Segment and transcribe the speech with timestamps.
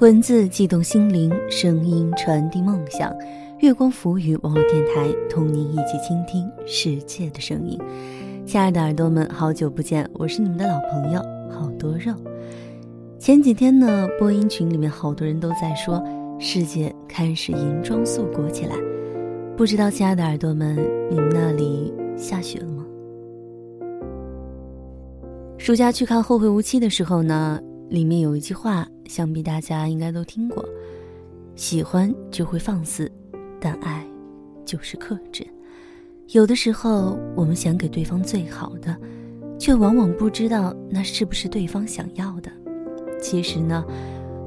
[0.00, 3.12] 文字悸动心灵，声音传递梦想。
[3.58, 7.76] 月光浮语网络电台，同您一起倾听世界的声音。
[8.46, 11.20] 亲爱的耳朵们，好久不见，我是你们的老朋友
[11.50, 12.14] 好多肉。
[13.18, 16.00] 前几天呢，播音群里面好多人都在说，
[16.38, 18.76] 世界开始银装素裹起来。
[19.56, 20.76] 不知道亲爱的耳朵们，
[21.10, 22.86] 你们那里下雪了吗？
[25.58, 27.60] 暑假去看《后会无期》的时候呢？
[27.88, 30.64] 里面有一句话，想必大家应该都听过：
[31.56, 33.10] 喜欢就会放肆，
[33.58, 34.06] 但爱
[34.64, 35.44] 就是克制。
[36.28, 38.94] 有的时候，我们想给对方最好的，
[39.58, 42.52] 却往往不知道那是不是对方想要的。
[43.20, 43.82] 其实呢，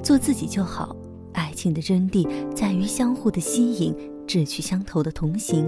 [0.04, 0.96] 做自己就好。
[1.34, 3.96] 爱情的真谛在于相互的吸引，
[4.28, 5.66] 志趣相投的同行，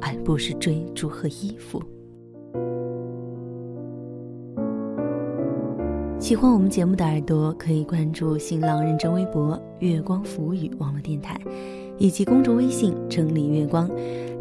[0.00, 1.80] 而不是追逐和依附。
[6.32, 11.38] 喜欢我们节目的耳朵，可以关注新浪认证微博“月光浮语”网络电台，
[11.98, 13.86] 以及公众微信“整理月光”。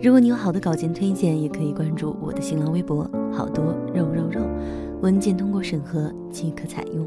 [0.02, 4.39] 如果你有好的稿件推荐，也可以关注我的新浪微博“好多肉肉肉”，
[5.03, 7.06] 文件通过审核即可采用。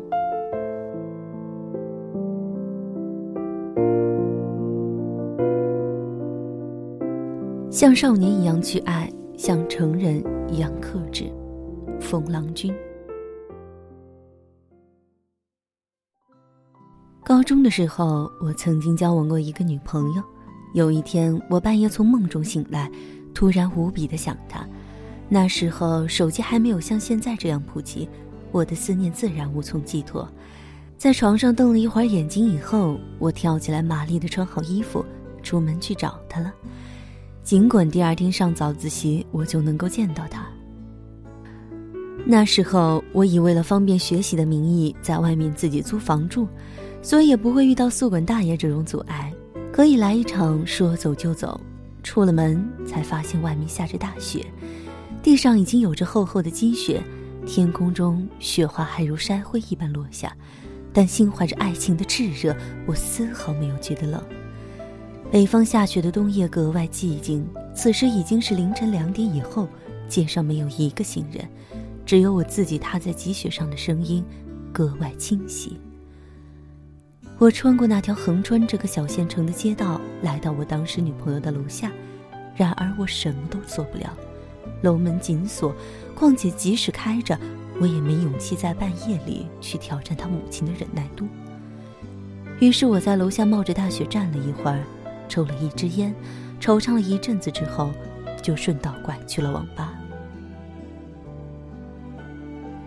[7.71, 11.25] 像少年一样去爱，像成人一样克制。
[11.98, 12.71] 风郎君。
[17.25, 20.22] 高中的时候，我曾经交往过一个女朋友。
[20.75, 22.91] 有一天，我半夜从梦中醒来，
[23.33, 24.69] 突然无比的想她。
[25.27, 28.06] 那时候手机还没有像现在这样普及，
[28.52, 30.28] 我的思念自然无从寄托。
[30.98, 35.02] 在床上瞪了一会儿眼睛以后，我跳起来，麻利的穿好衣服，
[35.42, 36.52] 出门去找她了。
[37.42, 40.47] 尽管第二天上早自习，我就能够见到她。
[42.27, 46.47] 那时候，我以为了方便学习的名义，在外面自己租房住。
[47.05, 49.31] 所以也不会遇到宿管大爷这种阻碍，
[49.71, 51.61] 可以来一场说走就走。
[52.03, 54.47] 出了门才发现外面下着大雪，
[55.23, 57.03] 地上已经有着厚厚的积雪，
[57.47, 60.35] 天空中雪花还如筛灰一般落下。
[60.95, 62.57] 但心怀着爱情的炽热，
[62.87, 64.23] 我丝毫没有觉得冷。
[65.31, 69.69] 北方下雪的冬夜格外寂静，此时已经是凌晨两点以后，
[70.09, 71.47] 街上没有一个行人，
[72.07, 74.25] 只有我自己踏在积雪上的声音，
[74.73, 75.79] 格外清晰。
[77.36, 81.90] 我穿过那条横穿这个小县城的街道，来到我当时女朋友的楼下。
[82.55, 84.17] 然而我什么都做不了，
[84.83, 85.74] 楼门紧锁。
[86.14, 87.36] 况且即使开着，
[87.80, 91.27] 我也没勇气在半夜里去挑战他母亲的忍耐度。
[92.61, 94.84] 于是我在楼下冒着大雪站了一会儿，
[95.28, 96.14] 抽了一支烟，
[96.61, 97.90] 惆怅了一阵子之后，
[98.40, 99.92] 就顺道拐去了网吧。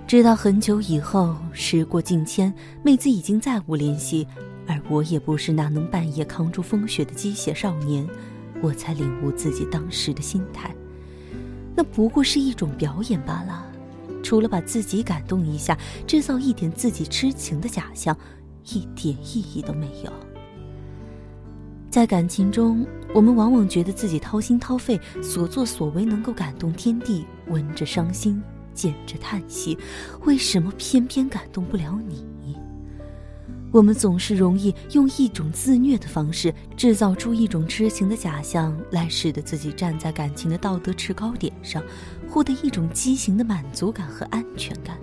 [0.07, 4.25] 直到很久以后，时过境迁，妹子已经再无联系，
[4.65, 8.07] 而我也不是那能半夜扛住风雪的鸡血少年，
[8.61, 10.73] 我才领悟自己当时的心态，
[11.75, 13.65] 那不过是一种表演罢了，
[14.23, 18.17] 除了把自己感动一下，制造一点自己痴情的假象，
[18.71, 20.13] 一点意义都没有。
[21.89, 28.41] 在感情中，我们往往觉得自己掏心掏肺，所作所为能够感动天地，闻着伤心。
[28.77, 29.75] 见着叹息，
[30.21, 32.23] 为什么偏偏感动不了你？
[33.69, 41.83] 我们总是容易用一种自虐的方式，制造出一种痴情的假象，来使得自己站在感情的道德制高点上，
[42.29, 44.97] 获得一种畸形的满足感和安全感。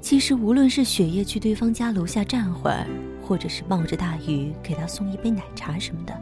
[0.00, 2.86] 其实，无论是雪夜去对方家楼下站会儿，
[3.22, 6.20] 或者是冒着大雨给他送一杯奶茶什么的，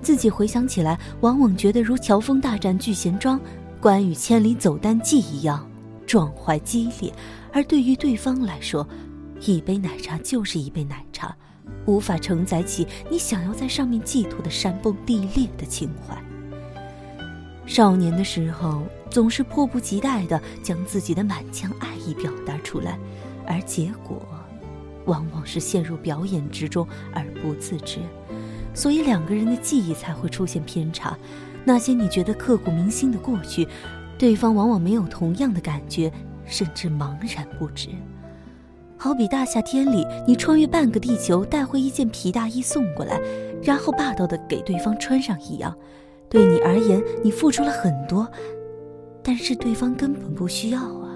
[0.00, 3.38] 自己回想起来，往往觉得如乔峰大战聚贤庄。
[3.80, 5.68] 关羽千里走单骑一样
[6.04, 7.12] 壮怀激烈，
[7.52, 8.86] 而对于对方来说，
[9.40, 11.36] 一杯奶茶就是一杯奶茶，
[11.86, 16.16] 无法承载起你想要在上面寄托的山崩地裂的情怀。
[17.66, 22.98] 少年的时候，总是迫不及待地将自己的满腔爱意表达出来，
[23.46, 24.20] 而结果，
[25.04, 27.98] 往往是陷入表演之中而不自知，
[28.74, 31.16] 所以两个人的记忆才会出现偏差。
[31.64, 33.66] 那些你觉得刻骨铭心的过去，
[34.16, 36.10] 对方往往没有同样的感觉，
[36.46, 37.88] 甚至茫然不知。
[38.96, 43.20] 好比大夏天里，你穿越半个地球带回一件皮大衣送过来，
[43.62, 45.72] 然后霸道的给对方穿上一样。
[46.28, 48.28] 对你而言，你付出了很多，
[49.22, 51.14] 但是对方根本不需要啊。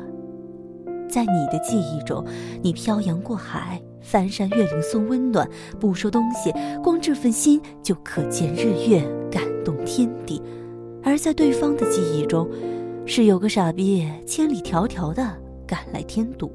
[1.09, 2.25] 在你的记忆中，
[2.62, 5.47] 你漂洋过海，翻山越岭送温暖，
[5.81, 6.53] 不说东西，
[6.83, 9.52] 光这份心就可见日月感。
[9.64, 10.41] 动天地，
[11.03, 12.49] 而在对方的记忆中，
[13.06, 15.37] 是有个傻逼千里迢迢的
[15.67, 16.53] 赶来添堵。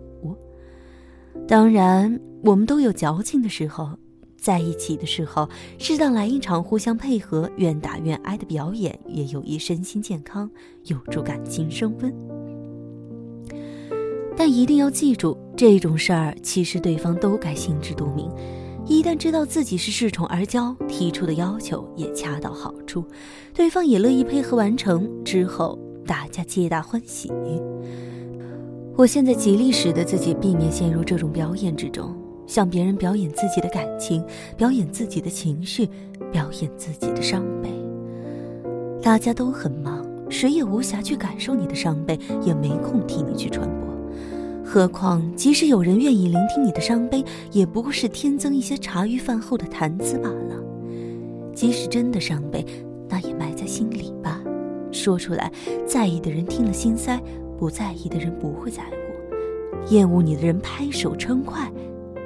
[1.47, 3.89] 当然，我们都有矫情的时候，
[4.35, 10.49] 在一起的时候，适当来一场互相配合、愿打愿挨的表演，也有益身心健康，
[10.85, 12.13] 有助感情升温。
[14.35, 18.29] 但一定要记住，这种事儿其实对方都该心知肚明。
[18.89, 23.03] 一旦知道自己是恃宠而骄，提出的要求也恰到好处，
[23.53, 27.29] 对方也乐意配合完成，之后大家皆大欢喜。
[28.95, 32.15] 我现在极力使得自己避免陷入这种表演之中，
[32.47, 34.23] 向别人表演自己的感情，
[34.55, 35.89] 表演自己的情绪，
[36.31, 37.69] 表演自己的伤悲。
[39.01, 43.86] 大家都很忙，谁也无暇去感受你的伤悲，也没空替你去传播。
[44.69, 47.23] 何况，即使有人愿意聆听你的伤悲，
[47.53, 50.61] 也不过是添增一些茶余饭后的谈资罢了。
[51.55, 52.65] 即使真的伤悲，
[53.07, 54.41] 那也埋在心里吧。
[54.91, 55.49] 说出来，
[55.85, 57.17] 在意的人听了心塞，
[57.57, 58.91] 不在意的人不会在乎。
[59.89, 61.71] 厌恶你的人拍手称快，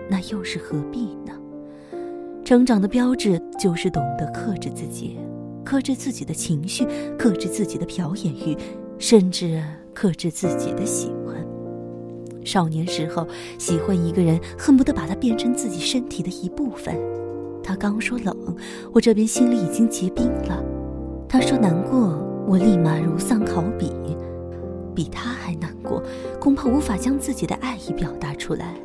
[0.10, 1.34] 那又是何必呢？
[2.44, 5.16] 成长的标志就是懂得克制自己，
[5.64, 6.88] 克制自己的情绪，
[7.20, 8.58] 克制自己的表演欲，
[8.98, 9.64] 甚至
[9.94, 11.12] 克制自己的喜。
[12.44, 13.28] 少年时候
[13.58, 16.96] 喜欢一个人，恨不得把他变成自己身体的一部分。
[17.64, 18.36] 他刚说冷，
[18.92, 20.64] 我这边心里已经结冰了。
[21.30, 23.90] 他说难过，我立马如丧考妣，
[24.96, 26.02] 比他还难过，
[26.40, 28.76] 恐怕无法将自己的爱意表达出来。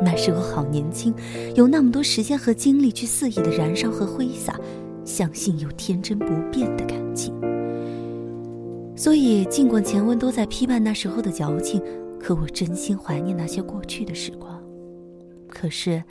[0.00, 1.14] 那时候好年轻，
[1.54, 4.58] 有那么多时间和精力去肆意的燃烧和挥洒，
[5.04, 7.32] 相信有天真不变的感情。
[8.96, 11.80] 所以，尽管前文都在批判那时候的矫情。
[12.24, 14.58] 可我真心怀念那些过去的时光，
[15.46, 16.02] 可是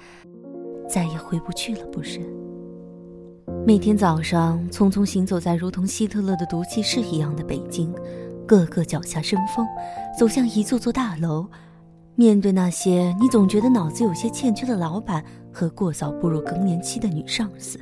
[0.88, 2.20] 再也回不去了，不是？
[3.66, 7.92] 每天早上匆匆行走在如同希特勒的毒气室一样的北京，
[8.46, 9.66] 个个脚下生风，
[10.16, 11.48] 走向一座座大楼，
[12.14, 17.80] 面对那些你总觉得脑子有些欠缺的老板和过早步入更年期的女上司，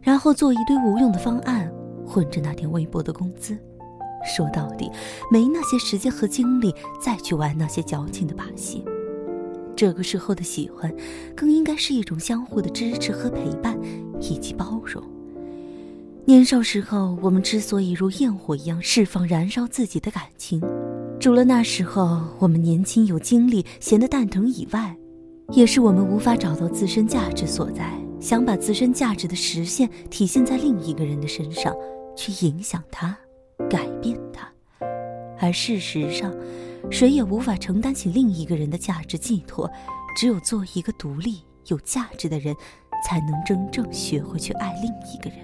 [0.00, 1.70] 然后做一堆无用的方案，
[2.06, 3.54] 混着那点微薄的工资。
[4.24, 4.90] 说到底，
[5.30, 8.84] 没那些时间和精力再去玩那些矫情的把戏。
[9.76, 10.92] 这个时候的喜欢，
[11.34, 13.78] 更应该是一种相互的支持和陪伴，
[14.20, 15.02] 以及包容。
[16.26, 20.60] 年少时候，我们之所以如焰火一样释放、燃烧自己的感情，
[21.18, 24.94] 除了那时候我们年轻有精力、闲得蛋疼以外，
[25.52, 31.74] 也是我们无法找到自身价值所在，想把自身价值的实现体现在另一个人的身上，
[32.14, 33.16] 去影响他。
[33.70, 34.52] 改变他，
[35.38, 36.34] 而事实上，
[36.90, 39.70] 谁也无法承担起另一个人的价值寄托。
[40.16, 41.38] 只有做一个独立、
[41.68, 42.52] 有价值的人，
[43.06, 45.38] 才能真正学会去爱另一个人。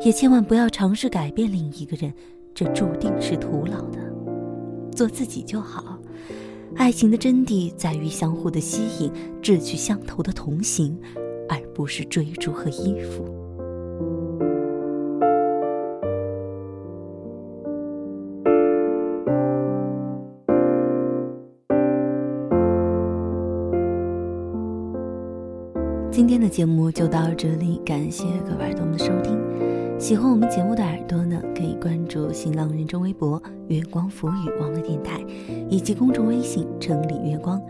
[0.00, 2.14] 也千万不要尝试改变另一个人，
[2.54, 3.98] 这注定是徒劳的。
[4.94, 5.98] 做自己就好。
[6.76, 9.12] 爱情的真谛在于相互的吸引，
[9.42, 10.96] 志趣相投的同行，
[11.48, 13.33] 而不是追逐和依附。
[26.26, 29.38] 今天的节目就到这里，感谢各位耳朵们的收听。
[30.00, 35.22] 喜欢我们节目的耳朵呢，可以关注新浪人中微博“月光浮语”网络电台，
[35.68, 37.60] 以及公众微信“城里月光”。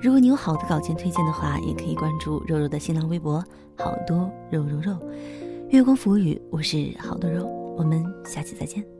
[0.00, 3.44] 如果你有好的稿件推荐的话，也可以关注肉肉的新浪微博
[3.76, 4.96] “好多肉肉肉”。
[5.70, 7.44] 月光浮语，我是好多肉，
[7.76, 8.95] 我们下期再见。